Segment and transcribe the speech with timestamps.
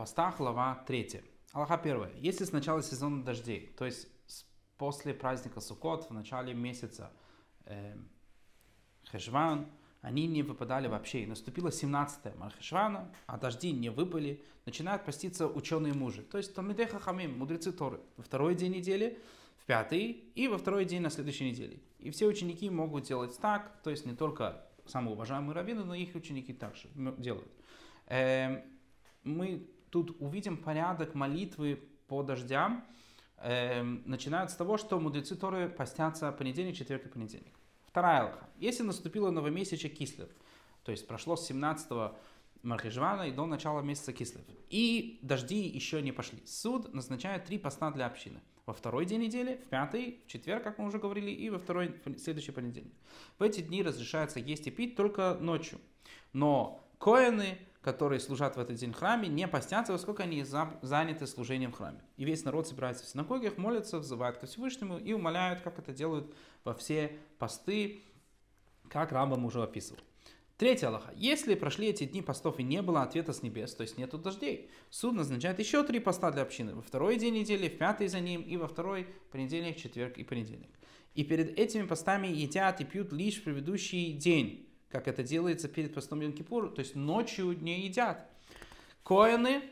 [0.00, 1.22] постах, глава 3.
[1.52, 2.22] Аллаха 1.
[2.22, 4.08] Если с начала сезона дождей, то есть
[4.78, 7.12] после праздника Суккот, в начале месяца
[7.66, 7.98] э,
[9.12, 9.66] Хешван,
[10.00, 11.24] они не выпадали вообще.
[11.24, 14.42] И наступило 17 Мархешвана, а дожди не выпали.
[14.64, 16.22] Начинают поститься ученые мужи.
[16.22, 18.00] То есть Талмидей Хахамим, мудрецы Торы.
[18.16, 19.18] Во второй день недели,
[19.58, 21.78] в пятый и во второй день на следующей неделе.
[21.98, 26.14] И все ученики могут делать так, то есть не только самые уважаемые раввины, но их
[26.14, 27.52] ученики также делают.
[28.06, 28.62] Эм,
[29.24, 32.84] мы тут увидим порядок молитвы по дождям.
[33.38, 37.54] Эм, начинают с того, что мудрецы Торы постятся понедельник, четверг и понедельник.
[37.86, 38.48] Вторая алха.
[38.58, 40.28] Если наступило новомесячие кислев,
[40.84, 42.12] то есть прошло с 17
[42.62, 47.90] Мархижвана и до начала месяца кислев, и дожди еще не пошли, суд назначает три поста
[47.90, 48.40] для общины.
[48.66, 51.94] Во второй день недели, в пятый, в четверг, как мы уже говорили, и во второй,
[52.22, 52.94] следующий понедельник.
[53.38, 55.80] В эти дни разрешается есть и пить только ночью.
[56.32, 61.72] Но коины, которые служат в этот день в храме, не постятся, поскольку они заняты служением
[61.72, 62.02] в храме.
[62.16, 66.34] И весь народ собирается в синагогах, молится, взывает ко Всевышнему и умоляют, как это делают
[66.64, 68.02] во все посты,
[68.88, 70.00] как Рамбам уже описывал.
[70.58, 71.10] Третья Аллаха.
[71.16, 74.68] Если прошли эти дни постов и не было ответа с небес, то есть нету дождей,
[74.90, 76.74] суд назначает еще три поста для общины.
[76.74, 80.68] Во второй день недели, в пятый за ним, и во второй понедельник, четверг и понедельник.
[81.14, 85.94] И перед этими постами едят и пьют лишь в предыдущий день, как это делается перед
[85.94, 88.26] постом Йом-Кипур, то есть ночью не едят.
[89.02, 89.62] Коины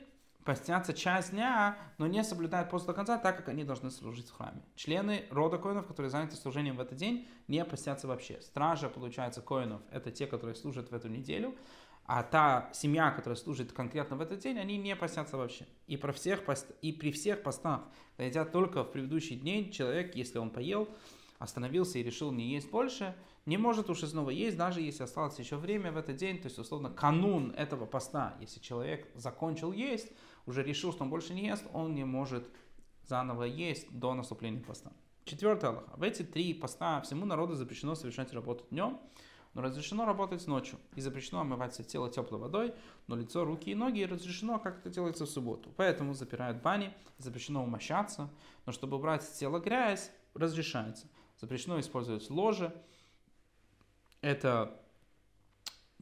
[0.45, 4.33] постятся часть дня, но не соблюдают пост до конца, так как они должны служить в
[4.33, 4.63] храме.
[4.77, 8.41] Члены рода коинов, которые заняты служением в этот день, не постятся вообще.
[8.41, 11.55] Стража, получается, коинов, это те, которые служат в эту неделю,
[12.07, 15.67] а та семья, которая служит конкретно в этот день, они не постятся вообще.
[15.87, 16.71] И, про всех пост...
[16.81, 17.83] и при всех постах,
[18.17, 20.89] едят только в предыдущий день, человек, если он поел,
[21.39, 23.15] остановился и решил не есть больше,
[23.47, 26.59] не может уже снова есть, даже если осталось еще время в этот день, то есть,
[26.59, 30.13] условно, канун этого поста, если человек закончил есть,
[30.47, 32.49] уже решил, что он больше не ест, он не может
[33.09, 34.93] заново есть до наступления поста.
[35.25, 35.85] Четвертый Аллах.
[35.97, 38.99] В эти три поста всему народу запрещено совершать работу днем,
[39.55, 40.79] но разрешено работать ночью.
[40.95, 42.75] И запрещено омывать тело теплой водой,
[43.07, 45.71] но лицо, руки и ноги разрешено, как это делается в субботу.
[45.77, 48.31] Поэтому запирают бани, запрещено умощаться,
[48.67, 51.09] но чтобы убрать с тела грязь, разрешается.
[51.39, 52.75] Запрещено использовать ложе.
[54.21, 54.81] Это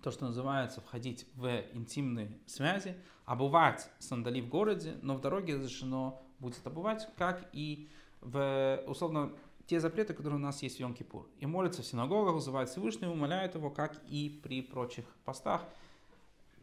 [0.02, 6.22] то, что называется входить в интимные связи, обувать сандали в городе, но в дороге разрешено
[6.38, 7.88] будет обувать, как и
[8.20, 9.32] в, условно,
[9.66, 11.26] те запреты, которые у нас есть в Йом-Кипур.
[11.41, 15.64] И молятся в синагогах, вызывают Всевышнего, умоляют его, как и при прочих постах,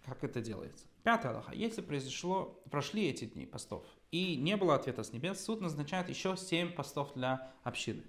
[0.06, 0.86] как это делается.
[1.04, 1.54] Пятое Аллаха.
[1.54, 6.38] Если произошло, прошли эти дни постов, и не было ответа с небес, суд назначает еще
[6.38, 8.04] семь постов для общины.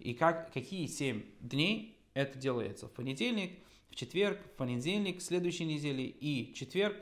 [0.00, 2.86] И как, какие семь дней это делается?
[2.86, 3.58] В понедельник,
[3.90, 6.96] в четверг, в понедельник, следующей недели и четверг,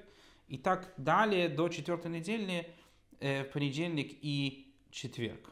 [0.48, 2.68] и так далее до четвертой недели,
[3.20, 5.50] э, в понедельник и четверг.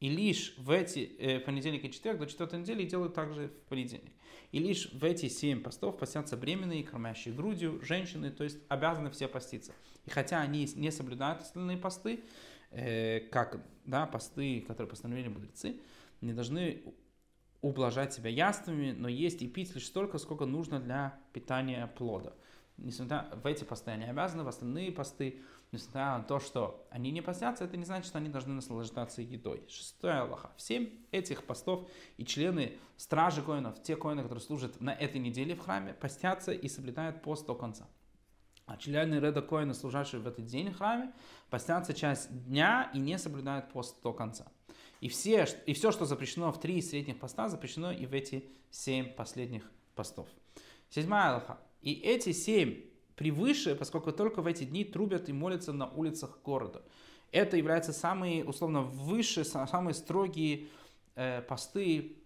[0.00, 4.12] И лишь в эти э, понедельник и четверг до четвертой недели делают также в понедельник.
[4.52, 9.28] И лишь в эти семь постов постятся беременные, кормящие грудью, женщины, то есть обязаны все
[9.28, 9.72] поститься.
[10.04, 12.20] И хотя они не соблюдают остальные посты,
[12.70, 15.80] э, как да, посты, которые постановили мудрецы,
[16.24, 16.82] не должны
[17.60, 22.34] ублажать себя яствами, но есть и пить лишь столько, сколько нужно для питания плода.
[22.76, 25.40] Несмотря в эти посты они обязаны, в остальные посты,
[25.70, 29.64] несмотря на то, что они не постятся, это не значит, что они должны наслаждаться едой.
[29.68, 30.52] Шестое Аллаха.
[30.56, 35.60] Семь этих постов и члены стражи коинов, те коины, которые служат на этой неделе в
[35.60, 37.88] храме, постятся и соблюдают пост до конца.
[38.66, 41.12] А члены Реда Коина, служащие в этот день в храме,
[41.50, 44.46] постятся часть дня и не соблюдают пост до конца.
[45.00, 49.12] И, все, и все, что запрещено в три средних поста, запрещено и в эти семь
[49.12, 50.28] последних постов.
[50.88, 51.58] Седьмая Аллаха.
[51.82, 52.84] И эти семь
[53.16, 56.82] превыше, поскольку только в эти дни трубят и молятся на улицах города.
[57.32, 60.68] Это является самые, условно, высшие, самые строгие
[61.16, 62.16] э, посты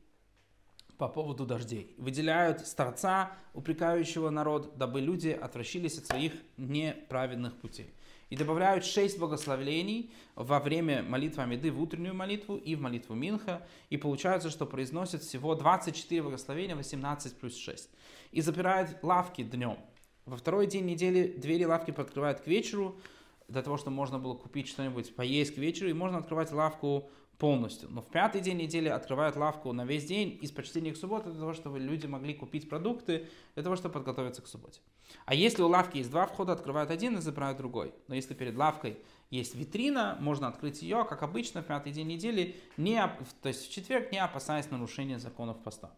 [0.99, 1.95] по поводу дождей.
[1.97, 7.95] Выделяют старца, упрекающего народ, дабы люди отвращились от своих неправедных путей
[8.31, 13.67] и добавляют шесть благословений во время молитвы Амиды в утреннюю молитву и в молитву Минха,
[13.89, 17.89] и получается, что произносят всего 24 благословения, 18 плюс 6.
[18.33, 19.79] И запирают лавки днем.
[20.27, 23.01] Во второй день недели двери лавки подкрывают к вечеру,
[23.49, 27.89] для того, чтобы можно было купить что-нибудь поесть к вечеру, и можно открывать лавку полностью.
[27.91, 31.39] Но в пятый день недели открывают лавку на весь день из почтения к субботе, для
[31.39, 34.81] того, чтобы люди могли купить продукты, для того, чтобы подготовиться к субботе.
[35.25, 37.95] А если у лавки есть два входа, открывают один и забирают другой.
[38.09, 38.99] Но если перед лавкой
[39.31, 43.01] есть витрина, можно открыть ее, как обычно, в пятый день недели, не,
[43.41, 45.93] то есть в четверг, не опасаясь нарушения законов поста.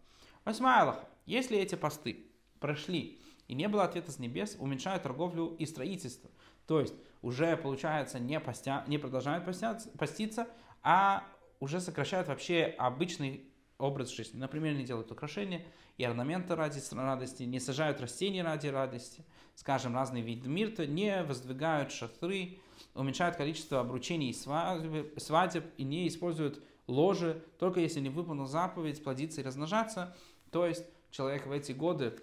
[0.45, 1.07] Восьмая Аллаха.
[1.25, 2.27] Если эти посты
[2.59, 6.29] прошли и не было ответа с небес, уменьшают торговлю и строительство.
[6.67, 10.47] То есть уже, получается, не, постя, не продолжают постяться, поститься,
[10.83, 11.23] а
[11.59, 13.45] уже сокращают вообще обычный
[13.77, 14.37] образ жизни.
[14.37, 15.63] Например, не делают украшения
[15.97, 19.25] и орнаменты ради радости, не сажают растения ради радости,
[19.55, 22.59] скажем, разные виды мирта, не воздвигают шатры,
[22.93, 29.03] уменьшают количество обручений и свадеб, свадеб и не используют ложе, только если не выполнил заповедь
[29.03, 30.15] плодиться и размножаться.
[30.51, 32.19] То есть человек в эти годы,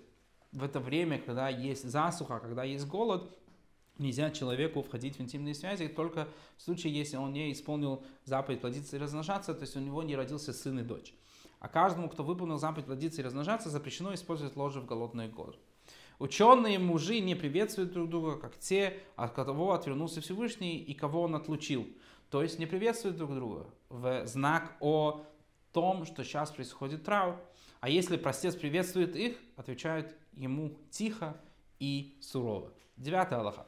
[0.52, 3.30] в это время, когда есть засуха, когда есть голод,
[3.98, 8.96] нельзя человеку входить в интимные связи только в случае, если он не исполнил заповедь плодиться
[8.96, 11.14] и размножаться, то есть у него не родился сын и дочь.
[11.60, 15.58] А каждому, кто выполнил заповедь плодиться и размножаться, запрещено использовать ложе в голодные годы.
[16.18, 21.34] Ученые мужи не приветствуют друг друга, как те, от кого отвернулся Всевышний и кого он
[21.34, 21.86] отлучил.
[22.30, 25.24] То есть не приветствуют друг друга в знак о
[25.72, 27.36] том, что сейчас происходит траур.
[27.80, 31.36] А если простец приветствует их, отвечают ему тихо
[31.78, 32.72] и сурово.
[32.96, 33.66] Девятая Аллаха.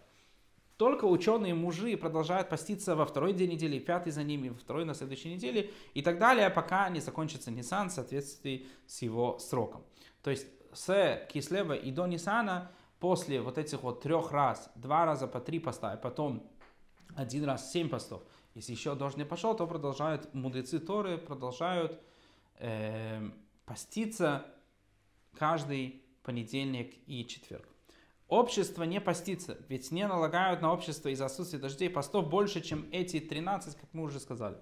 [0.80, 5.28] Только ученые мужи продолжают поститься во второй день недели, пятый за ними, второй на следующей
[5.28, 9.84] неделе и так далее, пока не закончится Нисан в соответствии с его сроком.
[10.22, 15.26] То есть с Кислева и до Нисана после вот этих вот трех раз, два раза
[15.26, 16.50] по три поста, и потом
[17.14, 18.22] один раз семь постов,
[18.54, 22.00] если еще дождь не пошел, то продолжают мудрецы Торы, продолжают
[22.58, 23.20] э,
[23.66, 24.46] поститься
[25.36, 27.68] каждый понедельник и четверг.
[28.30, 33.18] Общество не постится, ведь не налагают на общество из-за отсутствия дождей постов больше, чем эти
[33.18, 34.56] 13, как мы уже сказали.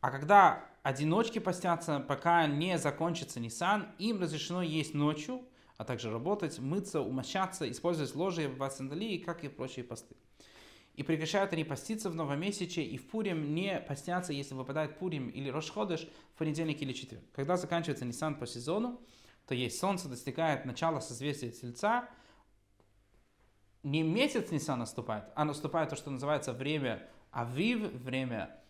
[0.00, 5.42] А когда одиночки постятся, пока не закончится Нисан, им разрешено есть ночью,
[5.76, 10.16] а также работать, мыться, умощаться, использовать ложи в сандалии, как и прочие посты.
[10.94, 15.50] И прекращают они поститься в новомесяче и в Пурим не постятся, если выпадает Пурим или
[15.50, 17.22] Рошходыш в понедельник или четверг.
[17.34, 18.98] Когда заканчивается Нисан по сезону,
[19.46, 22.08] то есть солнце достигает начала созвездия Тельца,
[23.86, 28.60] не месяц Нисан наступает, а наступает то, что называется время Авив, время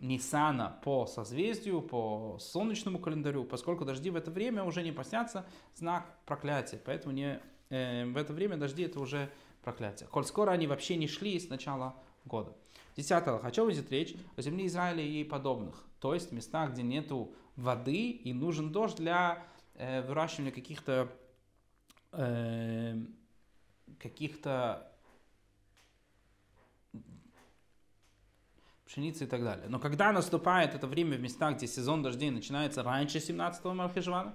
[0.00, 5.44] Нисана по созвездию, по солнечному календарю, поскольку дожди в это время уже не постятся,
[5.74, 6.80] знак проклятия.
[6.82, 9.30] Поэтому не, э, в это время дожди это уже
[9.62, 10.08] проклятие.
[10.08, 11.94] Коль скоро они вообще не шли с начала
[12.24, 12.56] года.
[12.96, 13.38] Десятое.
[13.40, 15.84] Хочу видеть речь о земле Израиля и подобных.
[16.00, 19.44] То есть места, где нету воды и нужен дождь для
[19.74, 21.12] э, выращивания каких-то
[22.12, 22.96] э,
[23.98, 24.90] каких-то
[28.86, 29.66] пшеницы и так далее.
[29.68, 34.34] Но когда наступает это время в местах, где сезон дождей начинается раньше 17 Мархешвана,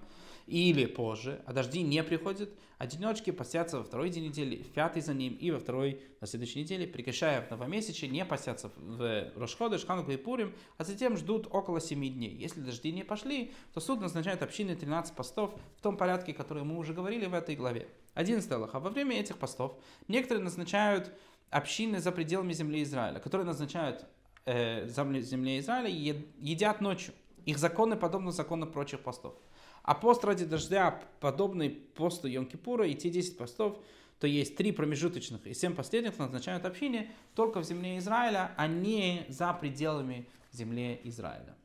[0.49, 2.49] или позже, а дожди не приходят,
[2.79, 6.61] одиночки постятся во второй день недели, в пятый за ним и во второй на следующей
[6.61, 11.79] неделе, прекращая в новомесяче, не постятся в Рошходы, Шхануку и Пурим, а затем ждут около
[11.79, 12.35] семи дней.
[12.35, 16.77] Если дожди не пошли, то суд назначает общины 13 постов в том порядке, который мы
[16.77, 17.87] уже говорили в этой главе.
[18.15, 21.13] 11 А Во время этих постов некоторые назначают
[21.49, 24.05] общины за пределами земли Израиля, которые назначают
[24.45, 27.13] э, земле Израиля едят ночью.
[27.49, 29.33] Их законы подобны закону прочих постов.
[29.81, 33.79] А пост ради дождя, подобный посту Йом-Кипура, и те 10 постов,
[34.19, 39.25] то есть три промежуточных и семь последних назначают общине только в земле Израиля, а не
[39.29, 41.55] за пределами земли Израиля.